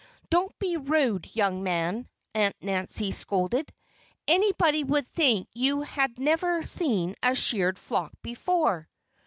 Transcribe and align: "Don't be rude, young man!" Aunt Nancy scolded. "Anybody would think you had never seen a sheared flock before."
"Don't 0.31 0.57
be 0.57 0.77
rude, 0.77 1.29
young 1.35 1.61
man!" 1.61 2.09
Aunt 2.33 2.55
Nancy 2.59 3.11
scolded. 3.11 3.71
"Anybody 4.27 4.83
would 4.83 5.05
think 5.05 5.47
you 5.53 5.81
had 5.81 6.17
never 6.17 6.63
seen 6.63 7.13
a 7.21 7.35
sheared 7.35 7.77
flock 7.77 8.11
before." 8.23 8.89